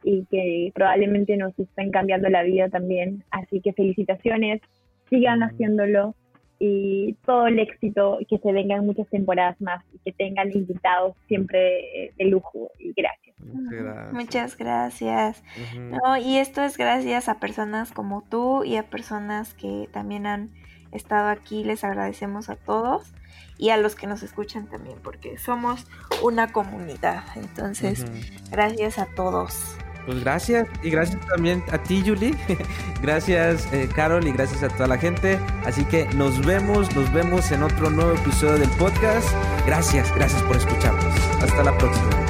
[0.03, 3.24] y que probablemente nos estén cambiando la vida también.
[3.31, 4.61] Así que felicitaciones,
[5.09, 6.14] sigan haciéndolo
[6.59, 12.12] y todo el éxito, que se vengan muchas temporadas más y que tengan invitados siempre
[12.18, 13.30] de lujo y gracias.
[14.12, 15.43] Muchas gracias.
[16.22, 20.51] y esto es gracias a personas como tú y a personas que también han
[20.93, 21.64] estado aquí.
[21.64, 23.12] Les agradecemos a todos
[23.59, 25.86] y a los que nos escuchan también, porque somos
[26.22, 27.24] una comunidad.
[27.36, 28.05] Entonces,
[28.51, 29.76] gracias a todos.
[30.07, 32.34] Pues gracias y gracias también a ti, Julie.
[33.03, 35.38] gracias, eh, Carol, y gracias a toda la gente.
[35.64, 39.28] Así que nos vemos, nos vemos en otro nuevo episodio del podcast.
[39.66, 41.14] Gracias, gracias por escucharnos.
[41.43, 42.30] Hasta la próxima.